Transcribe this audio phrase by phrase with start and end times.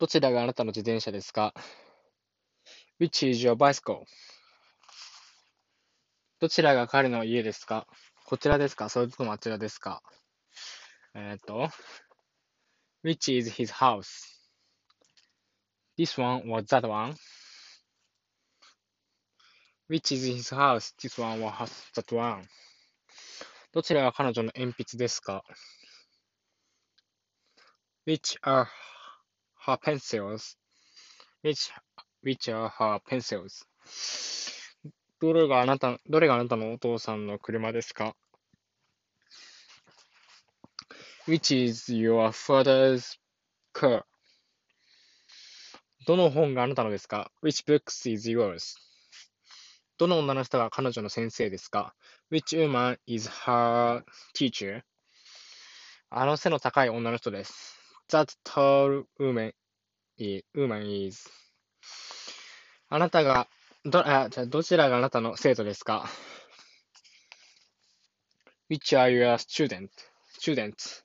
[0.00, 1.52] どちらがあなたの自転車ですか
[2.98, 4.06] ?Which is your bicycle?
[6.38, 7.86] どちらが彼の家ですか
[8.24, 10.02] こちらですかそれともあちらですか
[11.14, 11.68] えっ、と、
[13.04, 13.70] Which is his
[15.98, 17.18] house?This one or that one?Which
[20.14, 20.94] is his house?
[20.98, 21.52] This one or
[21.94, 22.48] that one?
[23.72, 25.44] どちらが彼女の鉛筆ですか
[28.06, 28.66] ?Which are
[29.66, 30.56] her pencils?
[31.42, 31.70] Which,
[32.22, 33.66] which are her pencils?
[35.20, 38.16] どれがあなた、どれがあなたのお父さんの車ですか
[41.28, 43.18] ?Which is your father's
[43.74, 44.04] car?
[46.06, 48.76] どの本があなたのですか ?Which books is yours?
[49.98, 51.94] どの女の人が彼女の先生ですか
[52.30, 54.02] ?Which woman is her
[54.34, 54.82] teacher?
[56.08, 57.79] あの背の高い女の人です。
[58.10, 59.52] That tall woman
[60.18, 61.30] is.
[62.88, 63.46] あなたが
[63.84, 66.10] ど、あ、じゃどちらがあなたの生徒ですか
[68.68, 69.90] ?Which are your student?
[70.40, 71.04] students?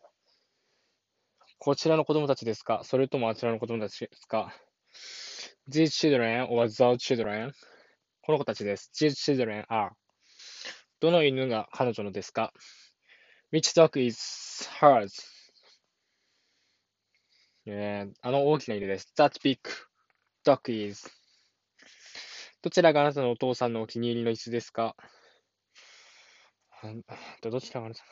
[1.59, 4.55] こちらの子供たちですかそれともあちらの子供たちですか
[5.69, 7.51] ?These children or those children?
[8.23, 8.89] この子たちです。
[8.99, 9.91] These children are.
[10.99, 12.51] どの犬が彼女のですか
[13.53, 15.34] ?Which dog is hers?
[17.67, 19.11] えー、あの大きな犬です。
[19.17, 19.59] That big
[20.45, 21.09] dog is.
[22.61, 24.95] どちらがあなたのお父さんのお気に入りの椅子ですか
[27.41, 28.03] どちらがあなた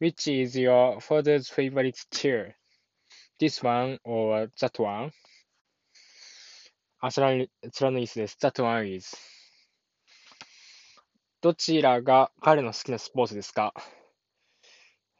[0.00, 2.54] Which is your father's favorite chair?
[3.38, 5.12] This one or that one?
[7.00, 7.46] あちらの
[7.98, 8.38] 椅子です。
[8.40, 9.16] That one is.
[11.42, 13.74] どちらが彼の好きなスポーツですか、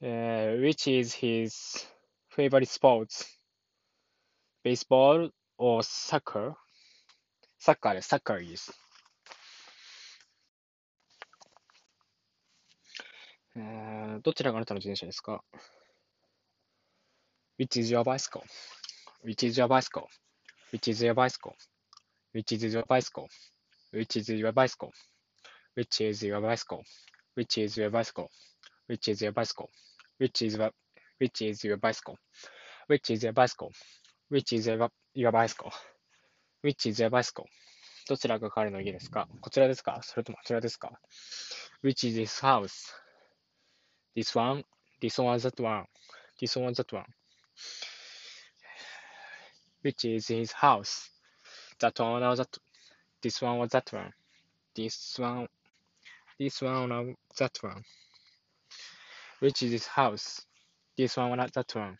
[0.02, 1.86] uh, which is his
[2.30, 3.24] favorite sports,
[4.64, 6.54] baseball or soccer.
[7.58, 8.70] Soccer, soccer is.
[13.54, 14.18] Uh,
[17.58, 24.52] ?Which is your bicycle?Which is your bicycle?Which is your bicycle?Which is your bicycle?Which is your
[24.52, 29.70] bicycle?Which is your bicycle?Which is your bicycle?Which is your bicycle?
[30.20, 30.70] Which is a,
[31.16, 32.18] which is your bicycle?
[32.88, 33.72] Which is your bicycle?
[34.28, 35.72] Which is your your bicycle?
[36.60, 37.46] Which is your bicycle?
[38.06, 41.00] どちらが彼の家ですかこちらですかそれともあちらですか
[41.82, 42.92] ?Which is this house?
[44.14, 44.62] This one,
[45.00, 45.86] this one, that one,
[46.38, 47.04] this one, that one.
[49.82, 51.10] Which is his house?
[51.78, 52.58] That one or that,
[53.22, 54.12] this one or that one.
[54.74, 55.48] This one,
[56.38, 57.84] this one or that one.
[59.40, 60.42] Which is his house?
[60.96, 61.98] This one or that one.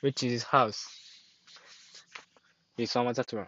[0.00, 0.86] Which is his house?
[2.76, 3.46] This one or that one.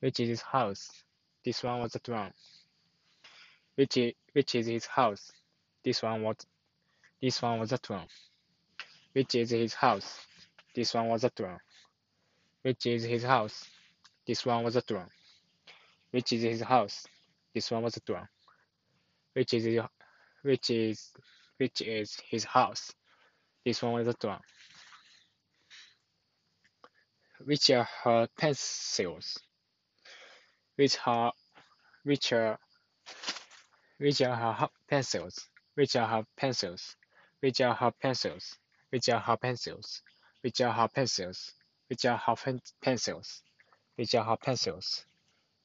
[0.00, 0.90] Which is his house?
[1.44, 2.32] This one was that one.
[3.74, 5.30] Which is, which is his house?
[5.84, 6.36] This one was
[7.20, 8.06] this one was that one.
[9.12, 10.20] Which is his house?
[10.74, 11.58] This one was that one.
[12.62, 13.68] Which is his house?
[14.26, 15.10] This one was that one.
[16.10, 17.06] Which is his house?
[17.54, 18.28] This one was that one.
[19.36, 19.78] Which is
[20.40, 21.12] which is
[21.58, 22.90] which is his house?
[23.66, 24.40] This one was that one.
[27.44, 29.38] Which are her pencils?
[30.76, 31.34] Which are
[32.04, 32.58] which are
[33.98, 35.50] which are her pencils?
[35.74, 36.96] Which are her pencils?
[37.40, 38.58] Which are her pencils?
[38.88, 40.00] Which are her pencils?
[40.40, 41.52] Which are her pencils?
[41.88, 42.38] Which are her
[42.80, 43.42] pencils?
[43.96, 45.04] Which are her pencils?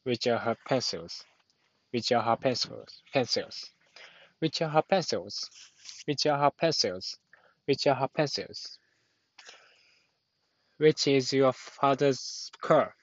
[0.03, 1.24] Which are her pencils?
[1.91, 3.03] Which are her pencils?
[3.13, 3.69] Pencils.
[4.40, 5.50] Which are her pencils?
[6.06, 7.18] Which are her pencils?
[7.66, 8.79] Which are her pencils?
[10.78, 12.96] Which is your father's car?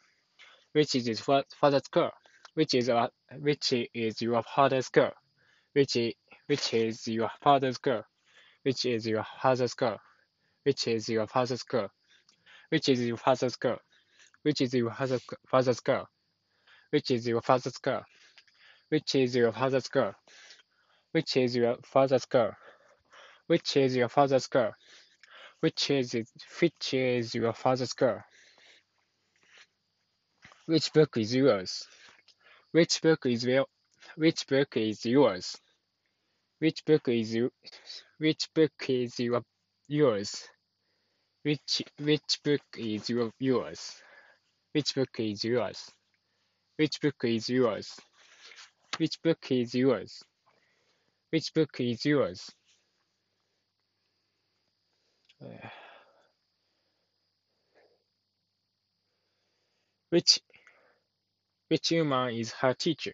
[0.72, 2.12] Which is his father's car?
[2.54, 5.12] Which is a, which is your father's girl?
[5.74, 6.14] Which is,
[6.46, 8.04] which is your father's girl?
[8.62, 10.00] Which is your father's girl?
[10.64, 11.90] Which is your father's girl?
[12.70, 13.80] Which is your father's girl?
[14.42, 16.08] Which is your father's father's girl?
[16.90, 18.04] Which is your father's girl?
[18.90, 20.14] Which is your father's girl?
[21.12, 22.56] Which is your father's girl?
[23.46, 24.74] Which is your father's girl?
[25.60, 26.14] Which is
[26.60, 28.24] which is your father's girl?
[30.66, 31.86] Which book is yours?
[32.72, 33.68] Which book is well,
[34.16, 35.56] which book is yours?
[36.58, 37.50] Which book is you,
[38.18, 39.42] which book is your
[39.88, 40.46] yours?
[41.42, 44.02] Which which book is your yours?
[44.72, 45.90] Which book is yours?
[46.76, 47.98] Which book is yours?
[48.97, 50.23] Which book is yours?
[51.29, 52.51] Which book is yours?
[55.43, 55.67] Uh,
[60.09, 60.39] which
[61.69, 63.13] which woman is her teacher?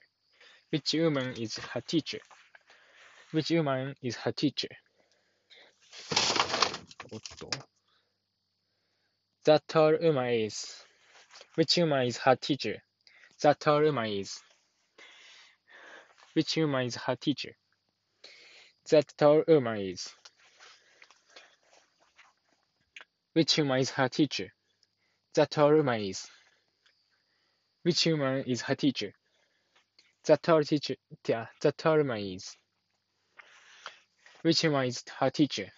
[0.69, 2.19] Which woman is her teacher?
[3.31, 4.69] Which woman is her teacher?
[7.11, 7.49] おっと。
[9.45, 10.85] That tall woman is.
[11.55, 12.83] Which woman is her teacher?
[13.41, 14.43] That tall woman is.
[16.34, 17.56] Which woman is her teacher?
[18.90, 20.12] That tall woman is.
[23.32, 24.52] Which woman is her teacher?
[25.34, 26.26] That tall woman is.
[27.82, 29.12] Which woman is her teacher?
[30.26, 30.96] That tall teacher,
[31.26, 32.56] yeah, that tall woman is.
[34.42, 35.70] Which woman is her teacher?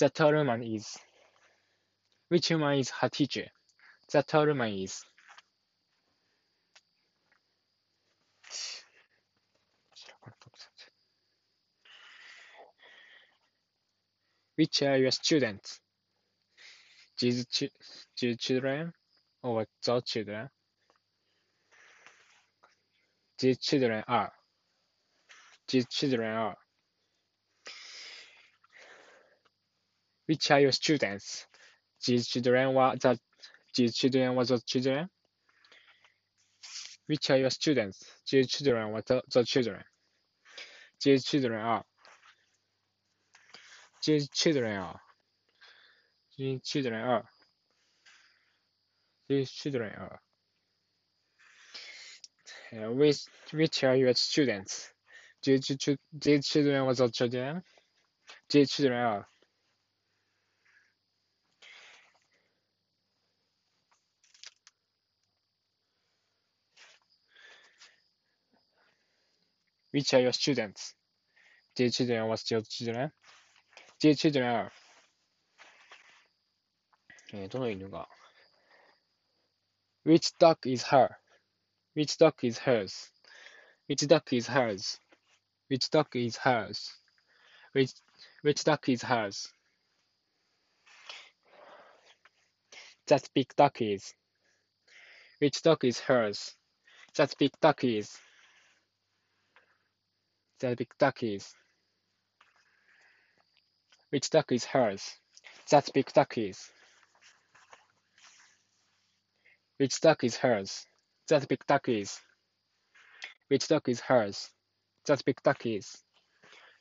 [0.00, 0.96] That tall woman is.
[2.28, 3.46] Which woman is her teacher?
[4.12, 5.04] That tall woman is.
[14.56, 15.80] Which are your students?
[17.20, 17.70] These, chi-
[18.20, 18.92] these children
[19.42, 20.48] or the children?
[23.38, 24.32] These children are.
[25.68, 26.56] These children are.
[30.26, 31.46] Which are your students?
[32.06, 33.18] These children were the
[33.76, 35.08] these children were the children.
[37.06, 38.04] Which are your students?
[38.30, 39.82] These children were the, the children.
[41.02, 41.84] These children are.
[44.04, 45.00] Children are.
[46.36, 47.24] These children are.
[49.28, 50.20] These children are.
[52.72, 53.20] Uh, which,
[53.52, 54.92] which are your students?
[55.42, 57.62] These, chil- these children were the children.
[58.50, 59.26] These children are.
[69.92, 70.94] Which are your students?
[71.76, 73.10] These children was your children.
[74.03, 74.71] These children are.
[77.31, 78.07] えーどの犬が
[80.03, 81.17] Which duck is her?
[81.93, 83.11] Which duck is hers?
[83.87, 84.99] Which duck is hers?
[85.67, 86.97] Which duck is hers?
[87.73, 87.93] Which,
[88.41, 89.53] which duck is hers?
[93.07, 94.15] That big duck is.
[95.39, 96.55] Which duck is hers?
[97.15, 98.17] That big duck is.
[100.59, 101.53] That big duck is.
[104.14, 105.10] Which duck is hers?
[105.72, 106.70] That big duck is.
[109.78, 110.86] Which duck is hers?
[111.26, 112.20] That big duck is.
[113.48, 114.50] Which duck is hers?
[115.06, 115.96] That big duck is.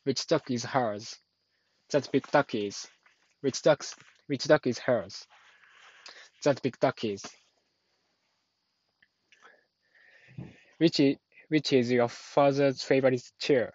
[0.03, 1.15] Which duck is hers?
[1.89, 2.85] That big duck is.
[3.41, 3.95] Which ducks
[4.27, 5.25] which duck is hers?
[6.43, 7.25] That big duck is.
[10.77, 11.15] Which is,
[11.49, 13.73] which is your father's favorite chair?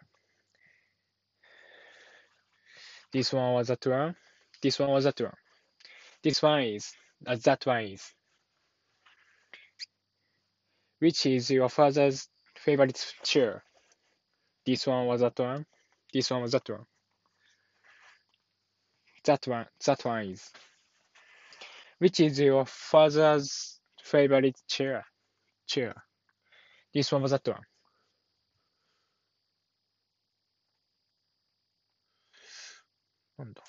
[3.13, 4.17] This one was that one.
[4.63, 5.33] This one was that one.
[6.23, 6.93] This one is.
[7.27, 8.13] Uh, that one is.
[10.99, 13.63] Which is your father's favorite chair?
[14.67, 15.65] This one was that one.
[16.13, 16.85] This one was that one.
[19.25, 19.67] That one.
[19.87, 20.51] That one is.
[21.99, 25.05] Which is your father's favorite chair?
[25.67, 25.95] Chair.
[26.93, 27.63] This one was that one.
[33.39, 33.63] なんだ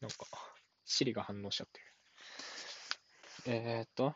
[0.00, 0.26] なんか、
[0.84, 3.54] シリが反応しちゃってる。
[3.54, 4.14] えーっと。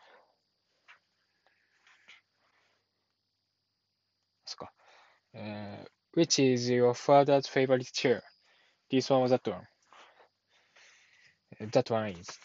[4.45, 4.73] そっか。
[5.33, 8.21] えー、which is your father's favorite chair?
[8.89, 9.67] This one or that one?
[11.71, 12.39] That one is.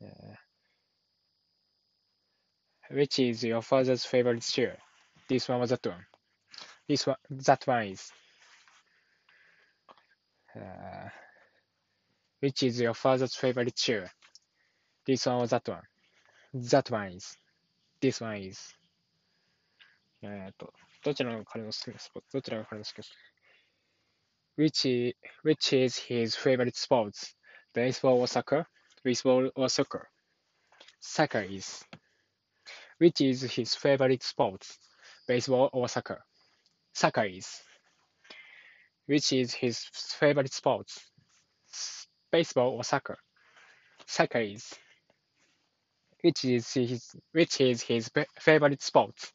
[0.00, 0.46] えー
[2.88, 4.78] Which is your father's favorite chair?
[5.28, 6.06] This one or that one?
[6.88, 8.12] This one, that one is.
[10.56, 11.08] Uh,
[12.40, 14.04] which is your father's favorite shoe?
[15.06, 15.82] This one or that one?
[16.54, 17.36] That one is.
[18.00, 18.58] This one is.
[20.22, 20.72] Uh, えっと、
[21.04, 23.36] どちらが彼の好きなスポーツどちらが彼の好きなスポーツ
[24.56, 27.36] which, which is his favorite sports?
[27.74, 28.66] Baseball or soccer?
[29.04, 30.08] Baseball or soccer?
[30.98, 31.84] Soccer is.
[32.98, 34.78] Which is his favorite sports?
[35.28, 36.24] Baseball or soccer?
[36.94, 37.60] Soccer is.
[39.06, 39.78] Which is his
[40.18, 41.00] favorite sports?
[42.30, 43.18] Baseball or soccer?
[44.06, 44.74] Soccer is.
[46.22, 49.32] Which is his which is his fa- favorite sports?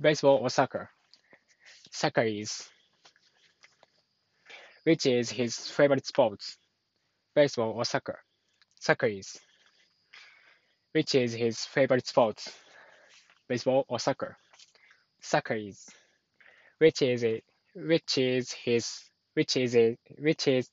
[0.00, 0.90] Baseball or soccer?
[1.90, 2.68] Soccer is.
[4.84, 6.56] Which is his favorite sports?
[7.34, 8.20] Baseball or soccer?
[8.80, 9.38] Soccer is.
[10.92, 12.52] Which is his favorite sports?
[13.48, 14.36] Baseball or soccer?
[15.20, 15.88] Soccer is.
[16.78, 17.44] Which is it?
[17.74, 20.70] Which is his which is a, which is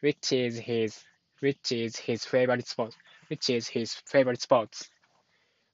[0.00, 1.02] which is his
[1.40, 2.94] which is his favorite sport
[3.28, 4.90] which is his favorite sports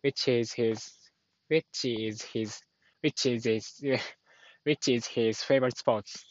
[0.02, 0.92] which is his
[1.48, 2.60] which is his
[3.02, 3.82] which is his
[4.64, 6.24] which is his favorite sports.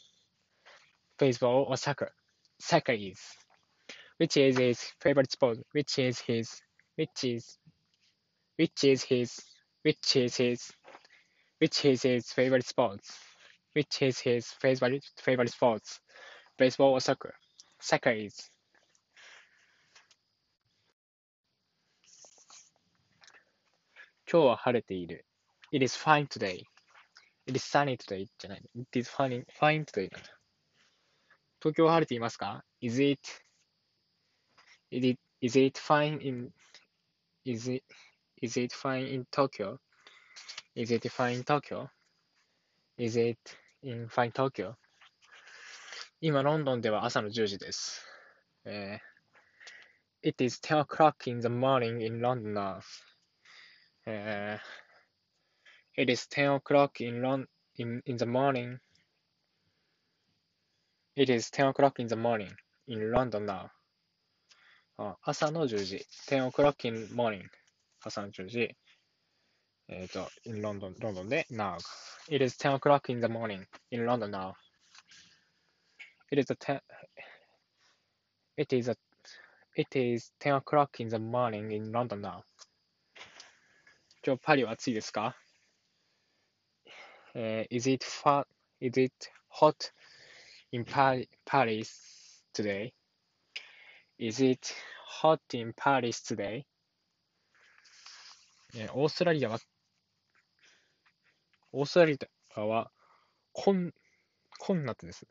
[1.18, 2.12] Baseball or soccer?
[2.60, 3.20] Soccer is.
[4.18, 6.62] Which is his favorite sport which is his
[6.96, 7.58] which is
[8.56, 9.40] which is his
[9.82, 10.72] which is his
[11.58, 13.18] which is his favorite sports
[13.73, 15.99] which is his favorite favorite sports
[16.57, 17.33] baseball or soccer
[17.79, 18.51] soccer is
[24.31, 25.25] 今日は晴れている。
[25.71, 26.61] It is fine today.
[27.47, 28.63] It is sunny today じゃない。
[28.75, 30.39] It is fine, fine today なんだ。
[31.59, 33.19] 東京は晴れていますか ?Is it,
[34.91, 36.51] is it, is it fine in,
[37.43, 37.83] is it,
[38.43, 39.79] is it fine in Tokyo?
[40.75, 41.89] Is it fine in Tokyo?
[42.99, 43.39] Is it
[43.84, 44.74] in fine Tokyo?
[46.20, 48.02] 今、ロンドンでは朝の10時です。
[48.64, 49.14] えー
[50.26, 52.80] It is 10 o'clock in the morning in London now.
[54.06, 58.78] えー It is 10 o'clock in, Lon in, in the morning.
[61.14, 62.52] It is 10 o'clock in the morning
[62.88, 63.68] in London now.
[64.96, 66.06] あ朝の10時。
[66.28, 67.42] 10 o'clock in morning.
[68.00, 68.76] 朝の10時。
[69.88, 71.76] えっ、と、in London, ロンドンで now.
[72.28, 74.54] It is 10 o'clock in the morning in London now.
[76.30, 76.80] It is a 10
[78.56, 78.96] It is a
[79.76, 82.44] It is 10 o'clock in the morning in London now.
[84.24, 85.36] 今日パリは暑いですか
[87.34, 88.46] えー Is it far,
[88.80, 89.12] is it
[89.50, 89.92] hot
[90.72, 92.92] in Paris, Paris today?
[94.18, 94.72] Is it
[95.20, 96.64] hot in Paris today?
[98.76, 99.58] えーオーストラリアは、
[101.76, 102.16] オーストラリ
[102.54, 102.92] アは、
[103.52, 103.92] こん、
[104.60, 105.26] こん夏です。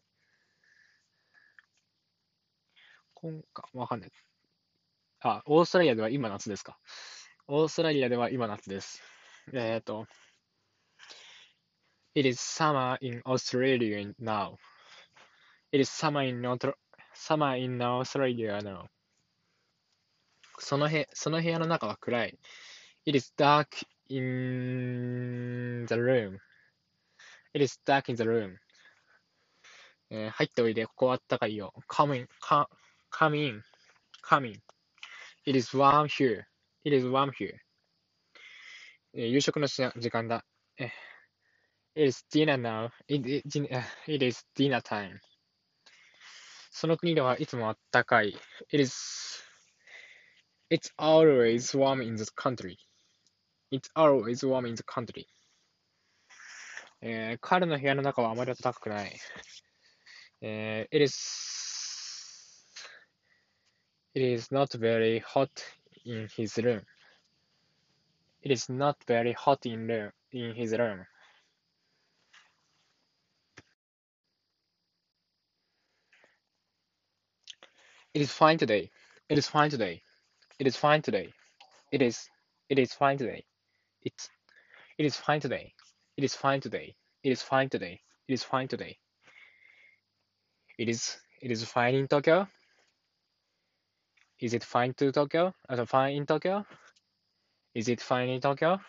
[3.14, 4.12] こんか、わかんない。
[5.22, 6.78] あ、オーストラリアでは今夏ですか。
[7.48, 9.02] オーストラリアでは今夏です。
[9.54, 10.06] えっ、ーと、
[12.14, 14.58] It is summer in Australia now.
[15.72, 16.76] It is summer in, Auto-
[17.16, 18.88] summer in Australia now.
[20.60, 22.38] そのへその部屋の中は暗い。
[23.06, 23.86] It is dark
[24.18, 26.40] in the room.
[27.54, 28.58] It is dark in the room.
[30.12, 31.74] えー入っておいで、ここは暖かいよ。
[31.90, 32.68] Come in, come,
[33.12, 33.64] come in,
[34.28, 34.62] come in.
[35.46, 36.46] It is warm here.
[36.86, 37.56] It is warm here.
[39.16, 40.46] えー夕食の時間だ。
[40.80, 40.90] えー
[41.96, 42.90] It is dinner now.
[43.08, 43.44] It, it,
[44.08, 45.20] it is dinner time.
[46.72, 48.36] その国ではいつも暖かい。
[48.72, 48.94] It is,
[50.72, 52.78] it's always warm in the country.
[53.73, 55.27] It's always warm in the country.
[57.01, 59.21] えー彼の部屋の中はあまり暖かくない。
[60.41, 62.65] えー it is,
[64.15, 65.49] it is not very hot
[66.05, 66.83] in his room.
[68.43, 71.05] It is not very hot in, room, in his room.
[78.15, 78.91] It is fine today.
[79.29, 80.03] It is fine today.
[80.59, 81.33] It is fine today.
[81.93, 82.29] It is.
[82.69, 83.45] It is fine today.
[84.04, 84.30] It's.
[84.98, 85.74] It is fine today.
[86.18, 86.96] It is fine today.
[87.24, 88.02] It is fine today.
[88.28, 88.98] It is fine today.
[90.78, 91.18] It is.
[91.42, 92.48] It is fine in Tokyo.
[94.40, 95.54] Is it fine to Tokyo?
[95.70, 96.66] Uh, fine in Tokyo?
[97.74, 98.80] Is it fine in Tokyo?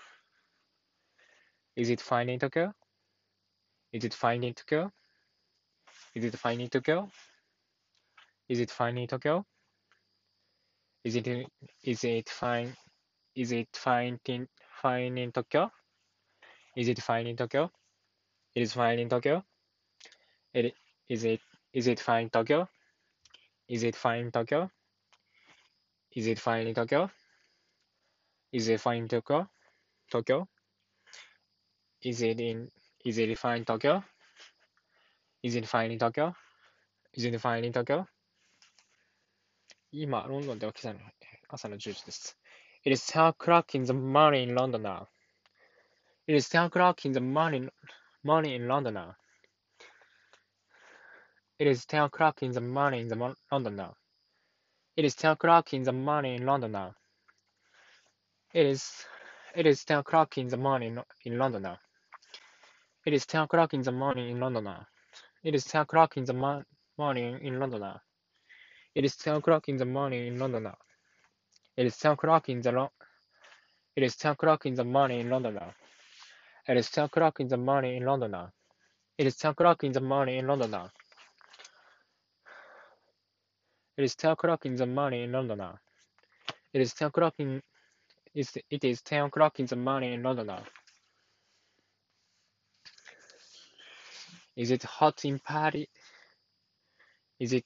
[1.76, 2.73] Is it fine in Tokyo?
[3.92, 4.90] Is it fine in Tokyo?
[6.14, 7.11] Is it fine in Tokyo?
[8.49, 9.44] Is it fine in Tokyo?
[11.04, 11.28] Is it
[11.83, 12.76] is it fine?
[13.35, 14.49] Is it fine in
[14.83, 15.71] fine in Tokyo?
[16.75, 17.71] Is it fine in Tokyo?
[18.55, 19.43] It is fine in Tokyo.
[20.53, 20.74] It
[21.07, 21.41] is it
[21.74, 22.67] is it fine in Tokyo?
[23.67, 24.71] Is it fine in Tokyo?
[26.15, 27.09] Is it fine in Tokyo?
[28.51, 29.48] Is it fine in Tokyo?
[30.12, 30.48] Tokyo?
[32.01, 32.71] Is it in
[33.05, 34.03] is it fine in Tokyo?
[35.43, 36.36] Is it fine in Tokyo?
[37.13, 38.07] Is it fine in Tokyo?
[39.91, 41.00] 今、ロンドンでは今朝の
[41.48, 42.38] 朝の10時です。
[42.84, 45.08] It is 10 o'clock in the morning in London now.
[46.28, 47.70] It is 10 o'clock in the morning,
[48.24, 49.16] morning in London now.
[51.58, 53.94] It is 10 o'clock in the morning in the mo- London now.
[54.96, 56.94] It is 10 o'clock in the morning in London now.
[58.54, 59.06] It is
[59.54, 61.78] it is 10 o'clock in the morning in London now.
[63.06, 64.86] It is 10 o'clock in the morning in London now.
[65.44, 66.64] It is 10 o'clock in the mo-
[66.98, 68.00] morning in London now.
[68.94, 70.78] It is 10 o'clock in the morning in London now.
[71.76, 72.90] It is 10 o'clock in the
[73.97, 75.75] It is 10 o'clock in the morning in London now.
[76.69, 78.50] It is 10 o'clock in the morning in London now.
[79.19, 80.90] It is 10 o'clock in the morning in London now.
[83.97, 85.78] It is ten o'clock in the morning in London now.
[86.73, 87.62] It is ten o'clock in
[88.35, 90.64] it is ten o'clock in the morning in London now.
[94.57, 95.87] Is it hot in Paris?
[97.38, 97.64] Is it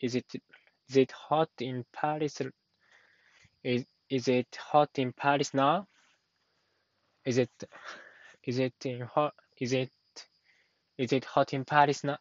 [0.00, 0.26] is it
[0.88, 2.40] is it hot in Paris?
[3.64, 5.86] Is is it hot in Paris now?
[7.24, 7.50] Is it
[8.44, 9.90] is it in hot is it
[10.96, 12.18] is it hot in Paris now?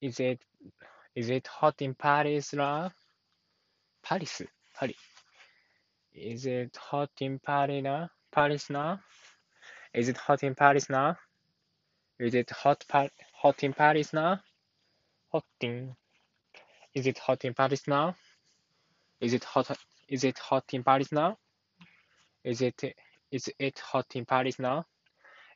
[0.00, 0.40] Is it
[1.14, 2.92] is it hot in Paris now?
[4.02, 4.42] Paris,
[4.74, 4.96] Paris.
[6.14, 8.10] Is it hot in Paris now?
[8.32, 9.00] Paris now?
[9.94, 11.16] Is it hot in Paris now?
[12.18, 14.40] Is it hot pa hot in Paris now?
[15.30, 15.94] Hot in.
[16.94, 18.16] Is it hot in Paris now?
[19.22, 19.78] Is it hot?
[20.08, 21.38] Is it hot in Paris now?
[22.42, 22.82] Is it
[23.30, 24.84] is it hot in Paris now?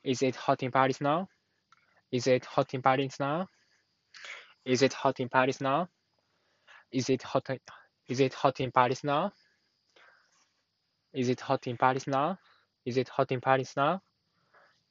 [0.04, 1.28] Is it hot in Paris now?
[2.12, 3.48] Is it hot in Paris now?
[4.64, 5.88] Is it hot in Paris now?
[6.92, 7.50] Is it hot?
[8.08, 9.32] Is it hot in Paris now?
[11.12, 12.38] Is it hot in Paris now?
[12.84, 14.00] Is it hot in Paris now?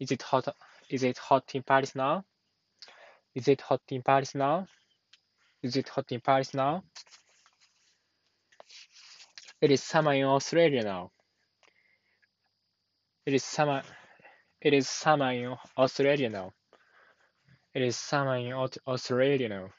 [0.02, 0.54] Is it hot?
[0.90, 2.26] Is it hot in Paris now?
[3.34, 4.68] Is it hot in Paris now?
[5.64, 6.84] Is it hot in Paris now?
[9.62, 11.12] It is summer in Australia now.
[13.26, 13.82] It is summer.
[14.62, 16.52] It is summer in Australia now.
[17.74, 19.70] It is summer in Australia now.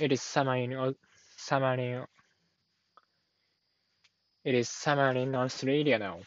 [0.00, 0.94] It is summer in
[1.36, 2.06] summer in.
[4.44, 6.20] It is summer in Australia now.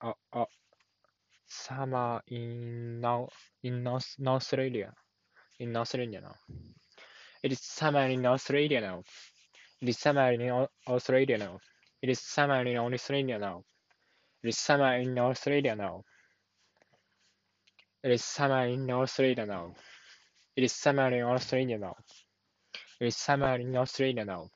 [0.00, 0.44] Uh, uh,
[1.46, 3.28] summer in now
[3.62, 4.94] in North Australia.
[5.58, 6.36] In Australia now.
[7.42, 9.02] It is summer in Australia now.
[9.80, 11.58] It is summer in Australia now.
[12.02, 13.64] It is summer in Australia now.
[14.42, 16.04] It is summer in Australia now.
[18.02, 19.74] It is summer in Australia now.
[20.56, 21.96] It is summer in Australia now.
[23.00, 24.50] It is summer in Australia now.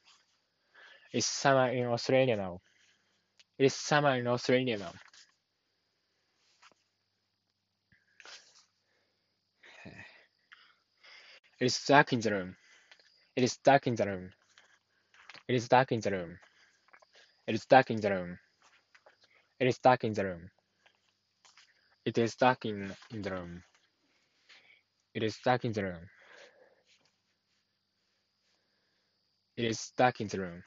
[1.12, 2.60] It is summer in Australia now.
[3.58, 4.92] It is summer in Australia now.
[11.60, 12.56] It is dark in the room.
[13.36, 14.30] It is dark in the room.
[15.48, 16.38] It is dark in the room.
[17.46, 18.38] It is dark in the room.
[19.60, 20.50] It is dark in the room.
[22.06, 23.62] It is dark in, in the room.
[25.14, 26.08] It is dark in the room.
[29.56, 30.64] It is dark in the room.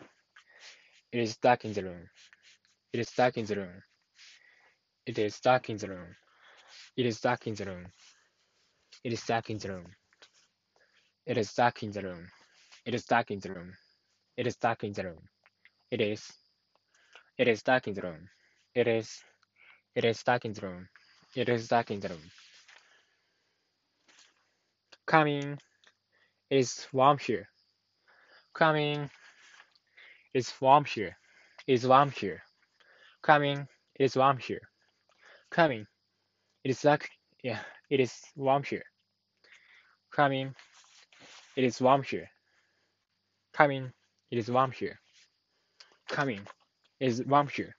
[1.13, 2.07] It is dark in the room.
[2.93, 3.81] It is dark in the room.
[5.23, 6.15] It is dark in the room.
[6.97, 7.85] It is dark in the room.
[8.95, 9.87] It is dark in the room.
[11.27, 12.27] It is dark in the room.
[12.85, 13.73] It is dark in the room.
[14.37, 15.21] It is dark in the room.
[15.89, 16.31] It is.
[17.39, 18.29] It is dark in the room.
[18.75, 19.19] It is.
[19.95, 20.87] It is dark in the room.
[21.35, 22.31] It is dark in the room.
[25.07, 25.57] Coming.
[26.51, 27.49] It is warm here.
[28.53, 29.09] Coming.
[30.33, 31.17] It's warm here.
[31.65, 32.43] It's warm here.
[33.23, 33.67] Coming.
[33.95, 34.69] It's warm here.
[35.49, 35.87] Coming.
[36.63, 37.09] It is dark.
[37.43, 37.59] Yeah.
[37.89, 38.83] It is warm here.
[40.11, 40.53] Coming.
[41.55, 42.29] It is warm here.
[43.53, 43.93] Coming.
[44.29, 44.99] It is warm here.
[46.09, 46.41] Coming.
[46.99, 47.75] It is warm here.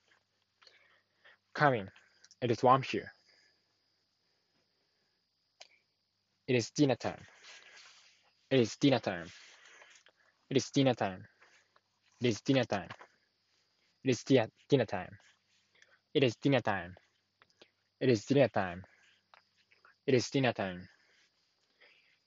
[1.54, 1.88] Coming.
[2.40, 3.12] It is warm here.
[6.46, 7.20] It is dinner time.
[8.50, 9.26] It is dinner time.
[10.48, 11.24] It is dinner time.
[12.20, 12.88] It is dinner time.
[14.04, 14.20] It is
[14.70, 15.18] dinner time.
[16.14, 16.94] It is dinner time.
[18.00, 18.84] It is dinner time.
[20.06, 20.88] It is dinner time.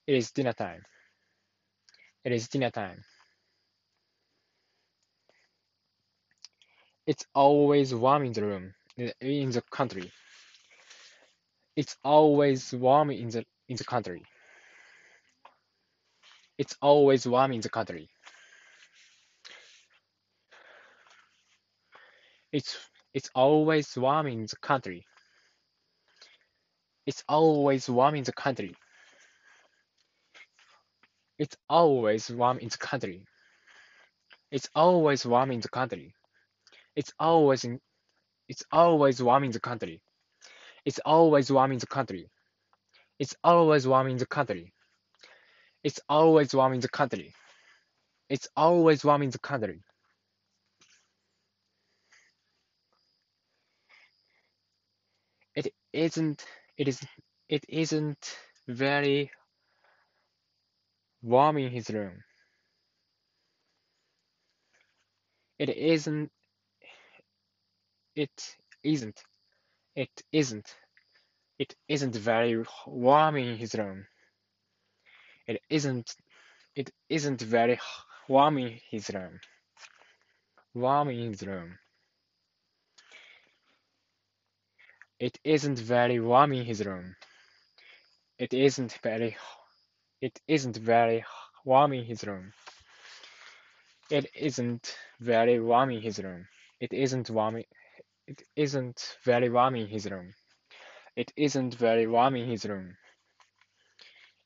[0.05, 0.83] It is dinner time.
[2.23, 3.03] It is dinner time.
[7.11, 10.09] It's always warm in the room, in the country.
[11.75, 14.23] It's always warm in the in the country.
[16.57, 18.07] It's always warm in the country.
[22.53, 22.77] It's
[23.13, 25.05] it's always warm in the country.
[27.05, 28.73] It's always warm in the country.
[31.37, 33.25] It's always warm in the country.
[34.49, 36.13] It's always warm in the country.
[36.95, 37.79] It's always in,
[38.47, 40.01] it's always warm in the country.
[40.85, 42.29] It's always warm in the country.
[43.19, 44.73] It's always warm in the country.
[45.83, 47.33] It's always warm in the country.
[48.29, 49.83] It's always warm in the country.
[55.55, 56.45] It isn't
[56.77, 57.01] it is
[57.49, 59.31] it isn't very
[61.21, 62.23] warm in his room.
[65.59, 66.31] It isn't.
[68.15, 69.23] It isn't.
[69.95, 70.75] It isn't.
[71.59, 74.07] It isn't very warm in his room.
[75.47, 76.15] It isn't
[76.75, 77.79] it isn't very
[78.27, 79.39] warm in his room.
[80.73, 81.77] Warm in his room.
[85.19, 87.15] It isn't very warm in his room.
[88.39, 89.37] It isn't very
[90.21, 91.25] it isn't very
[91.65, 92.53] warm in his room.
[94.09, 96.47] It isn't very warm in his room.
[96.79, 97.57] It isn't warm
[98.31, 100.33] it isn't very warm in his room.
[101.17, 102.95] It isn't very warm in his room.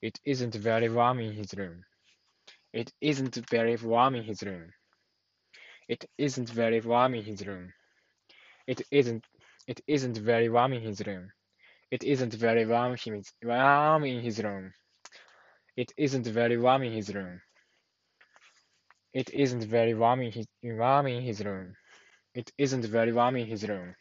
[0.02, 1.84] It isn't very warm in his room.
[2.74, 4.72] It isn't very warm in his room.
[5.88, 7.74] It isn't very warm in his room.
[8.66, 9.24] It isn't
[9.68, 11.30] it isn't very warm in his room.
[11.92, 12.96] It isn't very warm
[13.44, 14.74] warm in his room.
[15.78, 17.40] It isn't very warm in his room.
[19.14, 21.76] It isn't very warm in his in warm in his room.
[22.36, 23.96] It isn't very warm in his room.